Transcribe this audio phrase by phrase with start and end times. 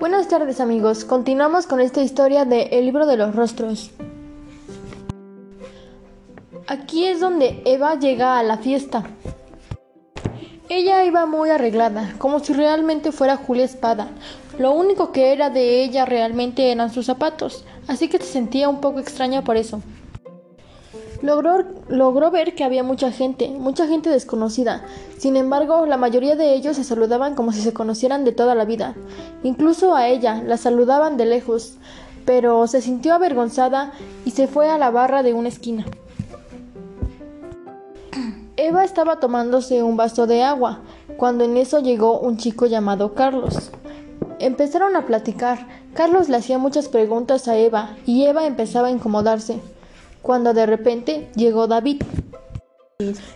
[0.00, 3.90] Buenas tardes amigos, continuamos con esta historia de El libro de los rostros.
[6.66, 9.04] Aquí es donde Eva llega a la fiesta.
[10.70, 14.08] Ella iba muy arreglada, como si realmente fuera Julia Espada.
[14.58, 18.80] Lo único que era de ella realmente eran sus zapatos, así que se sentía un
[18.80, 19.82] poco extraña por eso.
[21.22, 24.82] Logró, logró, ver que había mucha gente, mucha gente desconocida.
[25.18, 28.64] Sin embargo, la mayoría de ellos se saludaban como si se conocieran de toda la
[28.64, 28.94] vida.
[29.42, 31.74] Incluso a ella la saludaban de lejos,
[32.24, 33.92] pero se sintió avergonzada
[34.24, 35.84] y se fue a la barra de una esquina.
[38.56, 40.80] Eva estaba tomándose un vaso de agua,
[41.18, 43.70] cuando en eso llegó un chico llamado Carlos.
[44.38, 45.66] Empezaron a platicar.
[45.92, 49.60] Carlos le hacía muchas preguntas a Eva y Eva empezaba a incomodarse,
[50.22, 52.02] cuando de repente llegó David.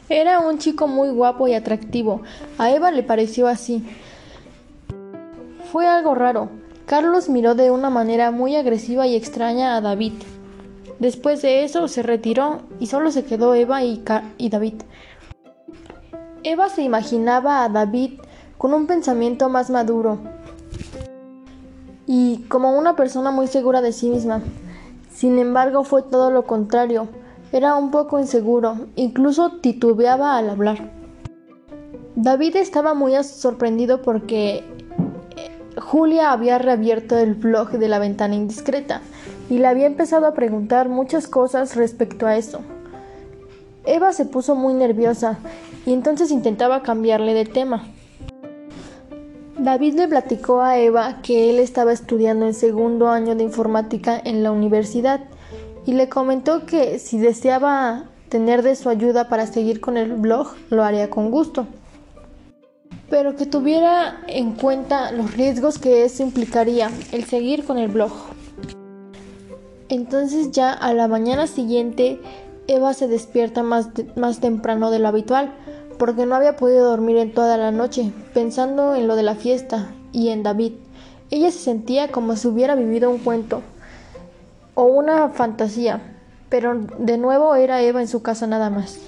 [0.09, 2.23] Era un chico muy guapo y atractivo.
[2.59, 3.85] A Eva le pareció así.
[5.73, 6.51] Fue algo raro.
[6.87, 10.13] Carlos miró de una manera muy agresiva y extraña a David.
[10.99, 14.05] Después de eso se retiró y solo se quedó Eva y,
[14.39, 14.75] y David.
[16.43, 18.21] Eva se imaginaba a David
[18.59, 20.19] con un pensamiento más maduro
[22.07, 24.43] y como una persona muy segura de sí misma.
[25.15, 27.07] Sin embargo, fue todo lo contrario.
[27.53, 30.91] Era un poco inseguro, incluso titubeaba al hablar.
[32.17, 34.65] David estaba muy sorprendido porque
[35.37, 39.03] eh, Julia había reabierto el blog de la ventana indiscreta
[39.49, 42.61] y le había empezado a preguntar muchas cosas respecto a eso.
[43.85, 45.39] Eva se puso muy nerviosa
[45.87, 47.85] y entonces intentaba cambiarle de tema.
[49.65, 54.43] David le platicó a Eva que él estaba estudiando en segundo año de informática en
[54.43, 55.21] la universidad
[55.87, 60.49] y le comentó que si deseaba tener de su ayuda para seguir con el blog,
[60.69, 61.67] lo haría con gusto.
[63.09, 68.13] Pero que tuviera en cuenta los riesgos que eso implicaría, el seguir con el blog.
[69.89, 72.21] Entonces ya a la mañana siguiente
[72.67, 75.55] Eva se despierta más, más temprano de lo habitual,
[75.99, 79.93] porque no había podido dormir en toda la noche, pensando en lo de la fiesta
[80.13, 80.73] y en David.
[81.31, 83.63] Ella se sentía como si hubiera vivido un cuento
[84.75, 86.01] o una fantasía,
[86.49, 89.01] pero de nuevo era Eva en su casa nada más.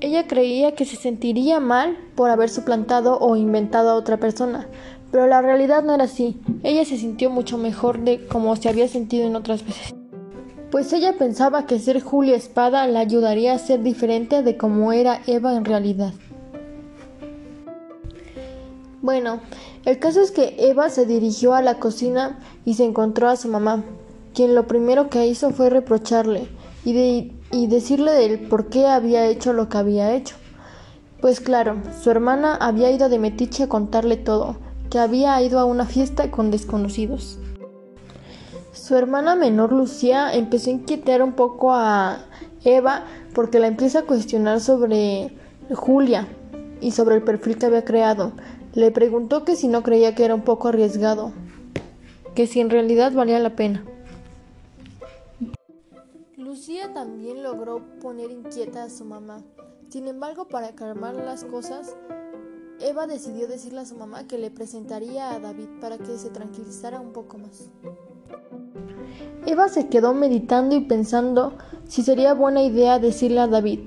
[0.00, 4.66] Ella creía que se sentiría mal por haber suplantado o inventado a otra persona,
[5.10, 6.40] pero la realidad no era así.
[6.62, 9.94] Ella se sintió mucho mejor de como se había sentido en otras veces
[10.72, 15.20] pues ella pensaba que ser Julia Espada la ayudaría a ser diferente de como era
[15.26, 16.14] Eva en realidad.
[19.02, 19.40] Bueno,
[19.84, 23.48] el caso es que Eva se dirigió a la cocina y se encontró a su
[23.48, 23.84] mamá,
[24.32, 26.48] quien lo primero que hizo fue reprocharle
[26.86, 30.36] y, decirle del por qué había hecho lo que había hecho.
[31.20, 34.56] Pues claro, su hermana había ido de Metiche a contarle todo,
[34.88, 37.38] que había ido a una fiesta con desconocidos.
[38.72, 42.24] Su hermana menor Lucía empezó a inquietar un poco a
[42.64, 45.36] Eva porque la empieza a cuestionar sobre
[45.74, 46.26] Julia
[46.80, 48.32] y sobre el perfil que había creado.
[48.72, 51.32] Le preguntó que si no creía que era un poco arriesgado,
[52.34, 53.84] que si en realidad valía la pena.
[56.38, 59.42] Lucía también logró poner inquieta a su mamá.
[59.90, 61.94] Sin embargo, para calmar las cosas,
[62.80, 67.00] Eva decidió decirle a su mamá que le presentaría a David para que se tranquilizara
[67.00, 67.70] un poco más.
[69.46, 71.54] Eva se quedó meditando y pensando
[71.88, 73.80] si sería buena idea decirle a David,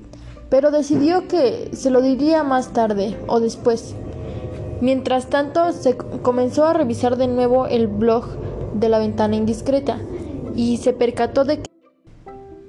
[0.50, 3.96] pero decidió que se lo diría más tarde o después.
[4.82, 8.26] Mientras tanto, se comenzó a revisar de nuevo el blog
[8.74, 9.98] de la ventana indiscreta
[10.56, 11.72] y se percató de que,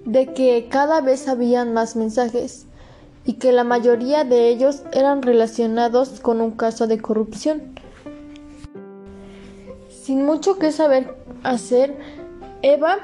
[0.04, 2.66] de que cada vez habían más mensajes
[3.24, 7.75] y que la mayoría de ellos eran relacionados con un caso de corrupción.
[10.06, 11.96] Sin mucho que saber hacer,
[12.62, 12.98] Eva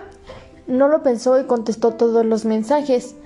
[0.68, 3.16] no lo pensó y contestó todos los mensajes,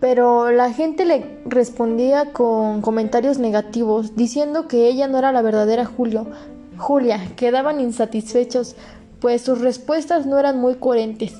[0.00, 5.84] pero la gente le respondía con comentarios negativos, diciendo que ella no era la verdadera
[5.84, 6.26] Julio.
[6.78, 8.74] Julia, quedaban insatisfechos,
[9.20, 11.34] pues sus respuestas no eran muy coherentes.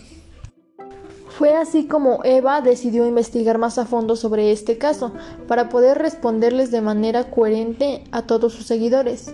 [1.30, 5.12] Fue así como Eva decidió investigar más a fondo sobre este caso,
[5.48, 9.32] para poder responderles de manera coherente a todos sus seguidores.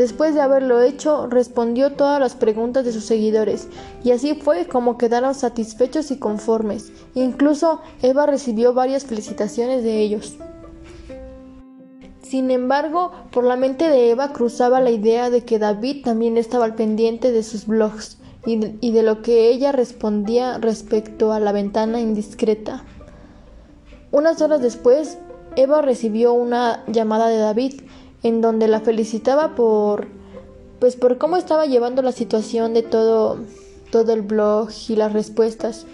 [0.00, 3.68] Después de haberlo hecho, respondió todas las preguntas de sus seguidores,
[4.02, 6.90] y así fue como quedaron satisfechos y conformes.
[7.14, 10.38] Incluso Eva recibió varias felicitaciones de ellos.
[12.22, 16.64] Sin embargo, por la mente de Eva cruzaba la idea de que David también estaba
[16.64, 21.40] al pendiente de sus blogs y de, y de lo que ella respondía respecto a
[21.40, 22.84] la ventana indiscreta.
[24.12, 25.18] Unas horas después,
[25.56, 27.82] Eva recibió una llamada de David
[28.22, 30.08] en donde la felicitaba por
[30.80, 33.38] pues por cómo estaba llevando la situación de todo,
[33.92, 35.86] todo el blog y las respuestas.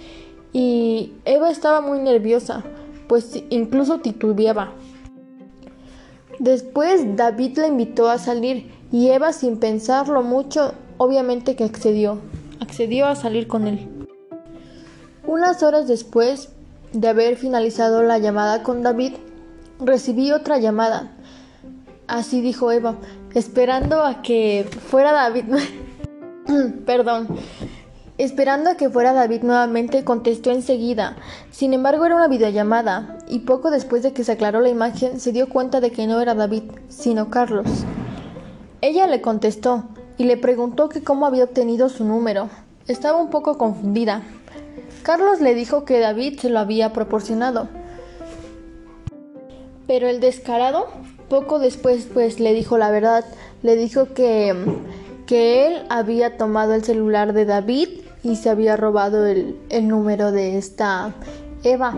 [0.52, 2.64] Y Eva estaba muy nerviosa,
[3.08, 4.73] pues incluso titubeaba.
[6.38, 12.19] Después David la invitó a salir y Eva sin pensarlo mucho, obviamente que accedió.
[12.61, 13.88] Accedió a salir con él.
[15.26, 16.50] Unas horas después
[16.93, 19.14] de haber finalizado la llamada con David,
[19.81, 21.16] recibí otra llamada.
[22.08, 22.97] Así dijo Eva,
[23.35, 25.47] esperando a que fuera David.
[26.87, 27.29] Perdón.
[28.19, 31.17] Esperando a que fuera David nuevamente, contestó enseguida.
[31.50, 35.32] Sin embargo, era una videollamada, y poco después de que se aclaró la imagen, se
[35.32, 37.67] dio cuenta de que no era David, sino Carlos.
[38.81, 39.85] Ella le contestó
[40.17, 42.49] y le preguntó que cómo había obtenido su número.
[42.87, 44.23] Estaba un poco confundida.
[45.02, 47.69] Carlos le dijo que David se lo había proporcionado.
[49.87, 50.87] Pero el descarado
[51.28, 53.25] poco después pues le dijo la verdad,
[53.62, 54.55] le dijo que,
[55.26, 57.88] que él había tomado el celular de David
[58.23, 61.14] y se había robado el, el número de esta
[61.62, 61.94] Eva.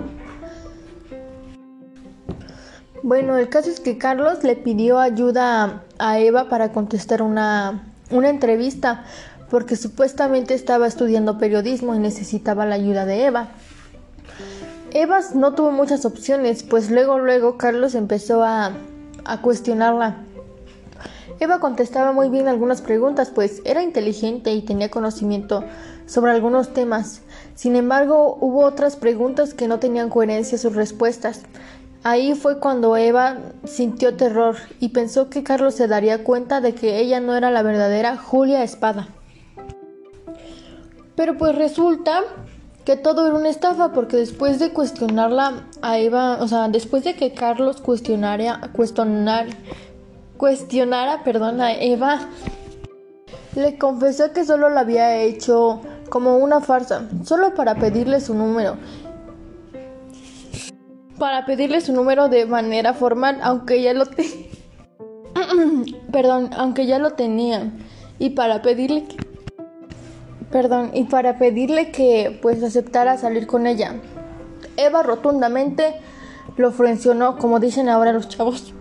[3.03, 8.29] Bueno, el caso es que Carlos le pidió ayuda a Eva para contestar una, una
[8.29, 9.05] entrevista
[9.51, 13.49] porque supuestamente estaba estudiando periodismo y necesitaba la ayuda de Eva.
[14.93, 18.73] Eva no tuvo muchas opciones, pues luego luego Carlos empezó a,
[19.25, 20.17] a cuestionarla.
[21.41, 25.65] Eva contestaba muy bien algunas preguntas, pues era inteligente y tenía conocimiento
[26.07, 27.23] sobre algunos temas.
[27.55, 31.43] Sin embargo, hubo otras preguntas que no tenían coherencia sus respuestas.
[32.03, 36.99] Ahí fue cuando Eva sintió terror y pensó que Carlos se daría cuenta de que
[36.99, 39.09] ella no era la verdadera Julia Espada.
[41.15, 42.23] Pero pues resulta
[42.89, 47.17] que todo era una estafa porque después de cuestionarla a Eva, o sea, después de
[47.17, 49.47] que Carlos cuestionara, cuestionar,
[50.39, 52.21] cuestionara, perdón, a Eva,
[53.55, 58.79] le confesó que solo la había hecho como una farsa, solo para pedirle su número.
[61.19, 64.49] Para pedirle su número de manera formal, aunque ya lo te...
[66.11, 67.71] perdón, aunque ya lo tenía.
[68.19, 69.28] Y para pedirle que
[70.51, 73.97] perdón, y para pedirle que pues aceptara salir con ella.
[74.77, 75.95] Eva rotundamente
[76.57, 78.75] lo frencionó, como dicen ahora los chavos.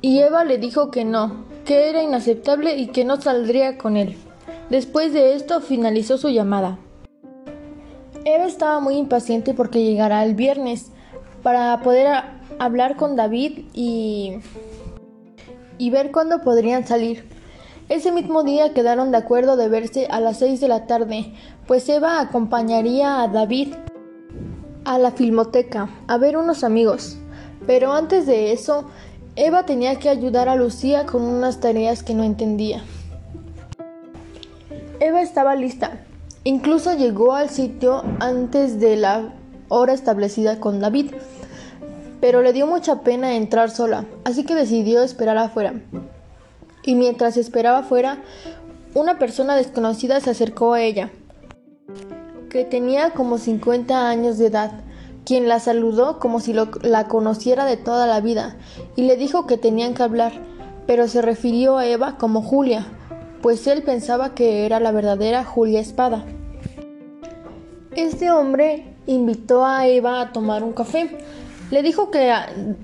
[0.00, 4.16] Y Eva le dijo que no, que era inaceptable y que no saldría con él.
[4.70, 6.78] Después de esto finalizó su llamada.
[8.24, 10.90] Eva estaba muy impaciente porque llegará el viernes
[11.42, 12.08] para poder
[12.58, 14.38] hablar con David y,
[15.78, 17.31] y ver cuándo podrían salir.
[17.88, 21.32] Ese mismo día quedaron de acuerdo de verse a las seis de la tarde,
[21.66, 23.74] pues Eva acompañaría a David
[24.84, 27.18] a la filmoteca a ver unos amigos.
[27.66, 28.86] Pero antes de eso,
[29.36, 32.82] Eva tenía que ayudar a Lucía con unas tareas que no entendía.
[35.00, 36.00] Eva estaba lista.
[36.44, 39.34] Incluso llegó al sitio antes de la
[39.68, 41.12] hora establecida con David.
[42.20, 45.74] Pero le dio mucha pena entrar sola, así que decidió esperar afuera
[46.84, 48.22] y mientras esperaba afuera,
[48.94, 51.10] una persona desconocida se acercó a ella,
[52.50, 54.72] que tenía como 50 años de edad,
[55.24, 58.56] quien la saludó como si la conociera de toda la vida
[58.96, 60.32] y le dijo que tenían que hablar,
[60.86, 62.86] pero se refirió a Eva como Julia,
[63.40, 66.24] pues él pensaba que era la verdadera Julia Espada.
[67.94, 71.18] Este hombre invitó a Eva a tomar un café,
[71.72, 72.30] le dijo que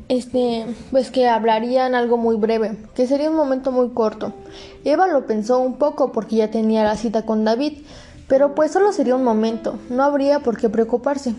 [0.09, 4.33] este pues que hablarían algo muy breve, que sería un momento muy corto.
[4.83, 7.83] Eva lo pensó un poco porque ya tenía la cita con David,
[8.29, 11.35] pero pues solo sería un momento, no habría por qué preocuparse.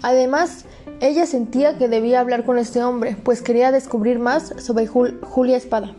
[0.00, 0.64] Además,
[1.02, 5.94] ella sentía que debía hablar con este hombre, pues quería descubrir más sobre Julia Espada.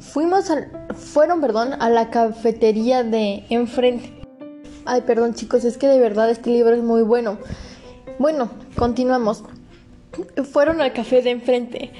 [0.00, 4.12] Fuimos al, fueron, perdón, a la cafetería de enfrente.
[4.84, 7.38] Ay, perdón chicos, es que de verdad este libro es muy bueno.
[8.18, 9.44] Bueno, continuamos.
[10.50, 11.90] Fueron al café de enfrente.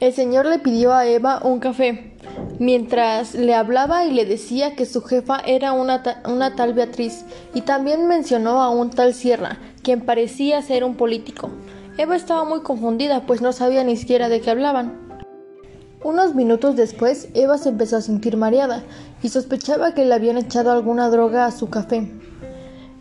[0.00, 2.14] El señor le pidió a Eva un café,
[2.58, 8.06] mientras le hablaba y le decía que su jefa era una, tal Beatriz, y también
[8.06, 11.50] mencionó a un tal Sierra, quien parecía ser un político.
[11.98, 15.10] Eva estaba muy confundida, pues no sabía ni siquiera de qué hablaban.
[16.02, 18.82] Unos minutos después, Eva se empezó a sentir mareada
[19.22, 22.10] y sospechaba que le habían echado alguna droga a su café.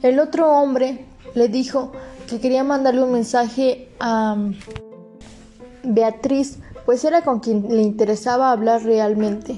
[0.02, 1.94] El otro hombre le dijo
[2.30, 4.38] que quería mandarle un mensaje a
[5.84, 9.58] Beatriz, pues era con quien le interesaba hablar realmente.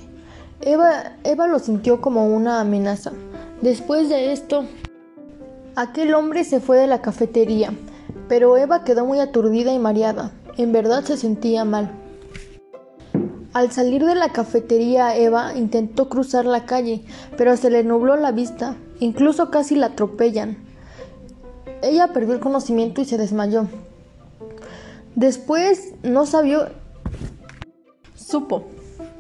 [0.62, 3.12] Eva, Eva lo sintió como una amenaza.
[3.62, 4.66] Después de esto,
[5.76, 7.74] aquel hombre se fue de la cafetería,
[8.30, 10.32] pero Eva quedó muy aturdida y mareada.
[10.58, 11.92] En verdad se sentía mal.
[13.54, 17.04] Al salir de la cafetería, Eva intentó cruzar la calle,
[17.36, 18.76] pero se le nubló la vista.
[19.00, 20.71] Incluso casi la atropellan.
[21.82, 23.68] Ella perdió el conocimiento y se desmayó.
[25.16, 26.70] Después no sabió,
[28.16, 28.64] supo,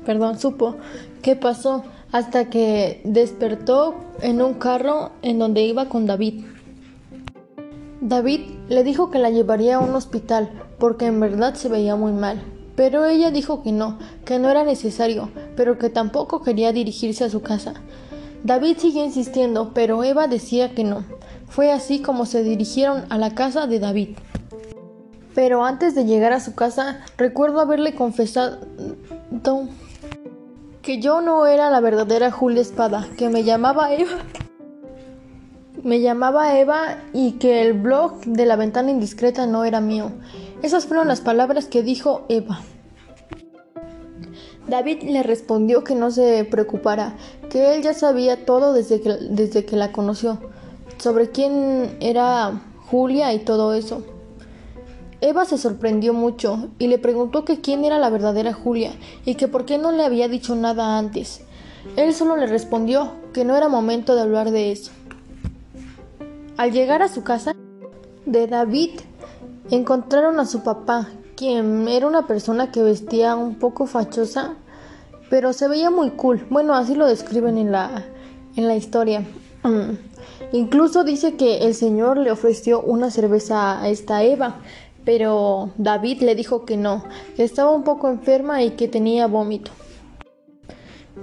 [0.05, 0.75] perdón, supo
[1.21, 6.45] qué pasó hasta que despertó en un carro en donde iba con David.
[8.01, 10.49] David le dijo que la llevaría a un hospital
[10.79, 12.41] porque en verdad se veía muy mal,
[12.75, 17.29] pero ella dijo que no, que no era necesario, pero que tampoco quería dirigirse a
[17.29, 17.73] su casa.
[18.43, 21.03] David siguió insistiendo, pero Eva decía que no.
[21.51, 24.17] Fue así como se dirigieron a la casa de David.
[25.35, 28.57] Pero antes de llegar a su casa, recuerdo haberle confesado
[30.81, 34.17] que yo no era la verdadera Julia Espada, que me llamaba Eva
[35.83, 40.11] me llamaba Eva y que el blog de la ventana indiscreta no era mío.
[40.61, 42.61] Esas fueron las palabras que dijo Eva.
[44.67, 47.15] David le respondió que no se preocupara,
[47.49, 50.39] que él ya sabía todo desde que, desde que la conoció,
[51.01, 54.03] sobre quién era Julia y todo eso.
[55.19, 58.93] Eva se sorprendió mucho y le preguntó que quién era la verdadera Julia
[59.25, 61.41] y que por qué no le había dicho nada antes.
[61.95, 64.91] Él solo le respondió que no era momento de hablar de eso.
[66.57, 67.55] Al llegar a su casa
[68.25, 68.99] de David,
[69.71, 74.55] encontraron a su papá, quien era una persona que vestía un poco fachosa,
[75.29, 76.45] pero se veía muy cool.
[76.49, 78.05] Bueno, así lo describen en la,
[78.55, 79.25] en la historia.
[79.63, 79.97] Mm.
[80.53, 84.55] Incluso dice que el señor le ofreció una cerveza a esta Eva,
[85.05, 87.03] pero David le dijo que no,
[87.35, 89.71] que estaba un poco enferma y que tenía vómito.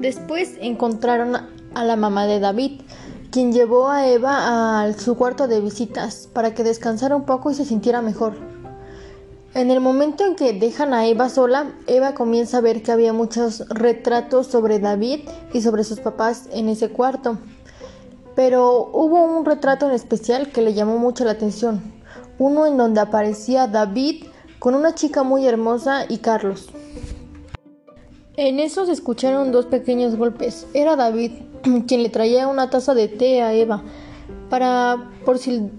[0.01, 1.37] Después encontraron
[1.75, 2.81] a la mamá de David,
[3.31, 7.55] quien llevó a Eva a su cuarto de visitas para que descansara un poco y
[7.55, 8.35] se sintiera mejor.
[9.55, 13.13] En el momento en que dejan a Eva sola, Eva comienza a ver que había
[13.13, 15.21] muchos retratos sobre David
[15.53, 17.39] y sobre sus papás en ese cuarto.
[18.39, 21.83] Pero hubo un retrato en especial que le llamó mucho la atención,
[22.39, 24.27] uno en donde aparecía David
[24.61, 26.69] con una chica muy hermosa y Carlos.
[28.37, 30.69] En eso se escucharon dos pequeños golpes.
[30.73, 31.33] Era David,
[31.89, 33.83] quien le traía una taza de té a Eva,
[34.49, 35.73] para por si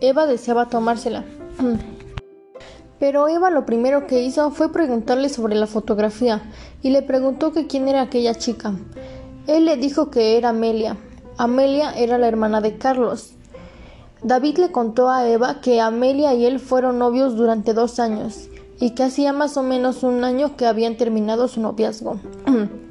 [0.00, 1.24] Eva deseaba tomársela.
[3.00, 6.40] Pero Eva lo primero que hizo fue preguntarle sobre la fotografía
[6.82, 8.74] y le preguntó que quién era aquella chica.
[9.48, 10.96] Él le dijo que era Amelia.
[11.38, 13.32] Amelia era la hermana de Carlos.
[14.22, 18.48] David le contó a Eva que Amelia y él fueron novios durante dos años
[18.80, 22.18] y que hacía más o menos un año que habían terminado su noviazgo.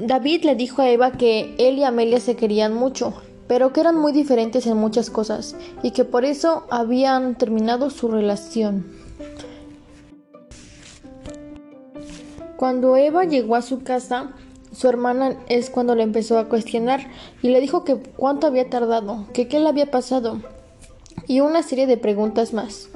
[0.00, 3.14] David le dijo a Eva que él y Amelia se querían mucho,
[3.46, 8.08] pero que eran muy diferentes en muchas cosas y que por eso habían terminado su
[8.08, 8.84] relación.
[12.56, 14.32] Cuando Eva llegó a su casa,
[14.78, 17.00] su hermana es cuando le empezó a cuestionar
[17.42, 20.40] y le dijo que cuánto había tardado, que qué le había pasado
[21.26, 22.88] y una serie de preguntas más.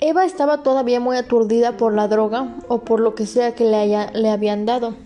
[0.00, 3.76] Eva estaba todavía muy aturdida por la droga o por lo que sea que le,
[3.76, 4.96] haya, le habían dado,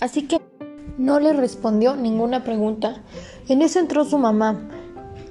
[0.00, 0.40] así que
[0.98, 3.04] no le respondió ninguna pregunta.
[3.48, 4.68] En eso entró su mamá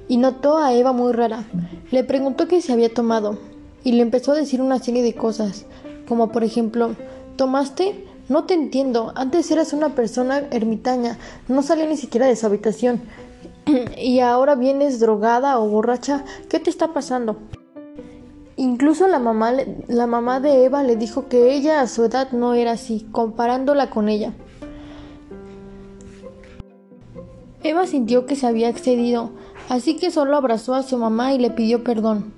[0.08, 1.44] y notó a Eva muy rara.
[1.90, 3.38] Le preguntó qué se había tomado
[3.84, 5.66] y le empezó a decir una serie de cosas,
[6.08, 6.96] como por ejemplo,
[7.36, 8.15] ¿tomaste?
[8.28, 11.16] No te entiendo, antes eras una persona ermitaña,
[11.46, 13.02] no salía ni siquiera de su habitación.
[13.96, 17.36] y ahora vienes drogada o borracha, ¿qué te está pasando?
[18.56, 19.52] Incluso la mamá,
[19.86, 23.90] la mamá de Eva le dijo que ella a su edad no era así, comparándola
[23.90, 24.32] con ella.
[27.62, 29.30] Eva sintió que se había excedido,
[29.68, 32.32] así que solo abrazó a su mamá y le pidió perdón.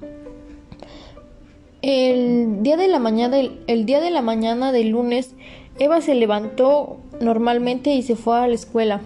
[1.81, 5.35] El día de la mañana, el día de la mañana del lunes,
[5.79, 9.01] Eva se levantó normalmente y se fue a la escuela.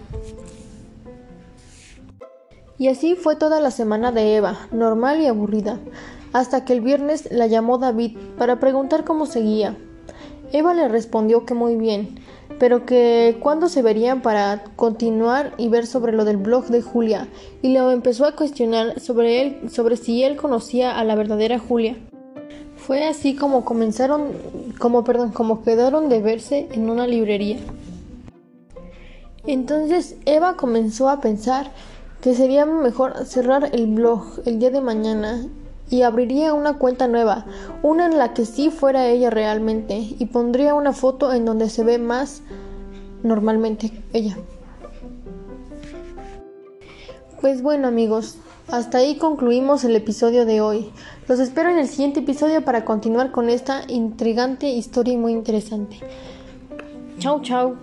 [2.77, 5.79] Y así fue toda la semana de Eva, normal y aburrida
[6.33, 9.77] hasta que el viernes la llamó David para preguntar cómo seguía.
[10.51, 12.19] Eva le respondió que muy bien,
[12.59, 17.27] pero que cuándo se verían para continuar y ver sobre lo del blog de Julia,
[17.61, 21.95] y le empezó a cuestionar sobre él, sobre si él conocía a la verdadera Julia.
[22.85, 24.33] Fue así como comenzaron,
[24.77, 27.59] como perdón, como quedaron de verse en una librería.
[29.45, 31.71] Entonces Eva comenzó a pensar
[32.21, 35.45] que sería mejor cerrar el blog el día de mañana
[35.89, 37.45] y abriría una cuenta nueva,
[37.83, 41.83] una en la que sí fuera ella realmente, y pondría una foto en donde se
[41.83, 42.41] ve más
[43.23, 44.37] normalmente ella.
[47.39, 48.37] Pues bueno amigos,
[48.69, 50.91] hasta ahí concluimos el episodio de hoy.
[51.27, 55.97] Los espero en el siguiente episodio para continuar con esta intrigante historia y muy interesante.
[57.19, 57.75] Chao, chao.